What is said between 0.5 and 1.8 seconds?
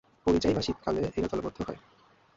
বা শীতকালে এরা দলবদ্ধ হয়।